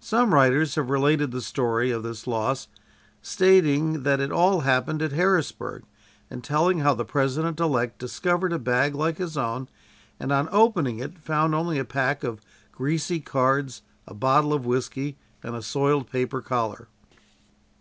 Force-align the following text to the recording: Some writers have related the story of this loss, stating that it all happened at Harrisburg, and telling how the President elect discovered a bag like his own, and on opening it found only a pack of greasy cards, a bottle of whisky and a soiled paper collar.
Some 0.00 0.34
writers 0.34 0.74
have 0.74 0.90
related 0.90 1.30
the 1.30 1.40
story 1.40 1.92
of 1.92 2.02
this 2.02 2.26
loss, 2.26 2.66
stating 3.22 4.02
that 4.02 4.18
it 4.18 4.32
all 4.32 4.62
happened 4.62 5.00
at 5.00 5.12
Harrisburg, 5.12 5.84
and 6.28 6.42
telling 6.42 6.80
how 6.80 6.92
the 6.92 7.04
President 7.04 7.60
elect 7.60 8.00
discovered 8.00 8.52
a 8.52 8.58
bag 8.58 8.96
like 8.96 9.18
his 9.18 9.36
own, 9.36 9.68
and 10.18 10.32
on 10.32 10.48
opening 10.50 10.98
it 10.98 11.20
found 11.20 11.54
only 11.54 11.78
a 11.78 11.84
pack 11.84 12.24
of 12.24 12.40
greasy 12.72 13.20
cards, 13.20 13.82
a 14.08 14.12
bottle 14.12 14.52
of 14.52 14.66
whisky 14.66 15.16
and 15.40 15.54
a 15.54 15.62
soiled 15.62 16.10
paper 16.10 16.42
collar. 16.42 16.88